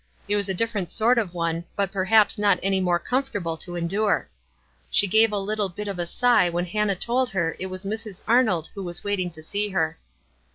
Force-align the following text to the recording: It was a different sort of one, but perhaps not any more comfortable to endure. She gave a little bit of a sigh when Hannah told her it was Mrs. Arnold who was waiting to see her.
It 0.27 0.35
was 0.35 0.49
a 0.49 0.55
different 0.55 0.89
sort 0.89 1.19
of 1.19 1.35
one, 1.35 1.63
but 1.75 1.91
perhaps 1.91 2.39
not 2.39 2.57
any 2.63 2.81
more 2.81 2.97
comfortable 2.97 3.55
to 3.57 3.75
endure. 3.75 4.29
She 4.89 5.05
gave 5.05 5.31
a 5.31 5.37
little 5.37 5.69
bit 5.69 5.87
of 5.87 5.99
a 5.99 6.07
sigh 6.07 6.49
when 6.49 6.65
Hannah 6.65 6.95
told 6.95 7.29
her 7.29 7.55
it 7.59 7.67
was 7.67 7.85
Mrs. 7.85 8.23
Arnold 8.27 8.71
who 8.73 8.81
was 8.83 9.03
waiting 9.03 9.29
to 9.29 9.43
see 9.43 9.69
her. 9.69 9.99